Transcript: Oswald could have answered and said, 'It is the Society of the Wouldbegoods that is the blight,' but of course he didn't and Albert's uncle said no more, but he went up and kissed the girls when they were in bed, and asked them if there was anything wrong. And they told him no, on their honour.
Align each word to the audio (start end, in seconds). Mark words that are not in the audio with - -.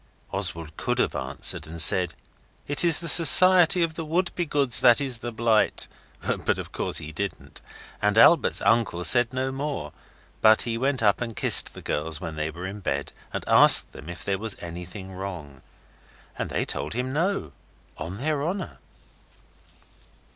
Oswald 0.31 0.75
could 0.77 0.97
have 0.97 1.13
answered 1.13 1.67
and 1.67 1.79
said, 1.79 2.15
'It 2.67 2.83
is 2.83 3.01
the 3.01 3.07
Society 3.07 3.83
of 3.83 3.93
the 3.93 4.03
Wouldbegoods 4.03 4.79
that 4.79 4.99
is 4.99 5.19
the 5.19 5.31
blight,' 5.31 5.87
but 6.39 6.57
of 6.57 6.71
course 6.71 6.97
he 6.97 7.11
didn't 7.11 7.61
and 8.01 8.17
Albert's 8.17 8.61
uncle 8.61 9.03
said 9.03 9.31
no 9.31 9.51
more, 9.51 9.93
but 10.41 10.63
he 10.63 10.75
went 10.75 11.03
up 11.03 11.21
and 11.21 11.35
kissed 11.35 11.75
the 11.75 11.83
girls 11.83 12.19
when 12.19 12.35
they 12.35 12.49
were 12.49 12.65
in 12.65 12.79
bed, 12.79 13.13
and 13.31 13.43
asked 13.47 13.91
them 13.91 14.09
if 14.09 14.25
there 14.25 14.39
was 14.39 14.55
anything 14.59 15.13
wrong. 15.13 15.61
And 16.35 16.49
they 16.49 16.65
told 16.65 16.93
him 16.93 17.13
no, 17.13 17.51
on 17.95 18.17
their 18.17 18.43
honour. 18.43 18.79